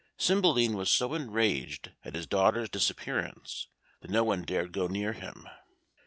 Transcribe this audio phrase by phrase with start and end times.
[0.17, 3.67] Cymbeline was so enraged at his daughter's disappearance
[3.99, 5.47] that no one dared go near him.